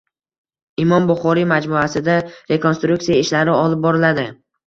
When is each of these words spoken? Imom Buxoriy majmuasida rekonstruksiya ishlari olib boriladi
Imom 0.83 1.03
Buxoriy 1.09 1.45
majmuasida 1.51 2.15
rekonstruksiya 2.53 3.21
ishlari 3.27 3.55
olib 3.59 3.85
boriladi 3.87 4.27